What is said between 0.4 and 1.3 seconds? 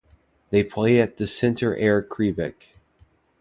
They play at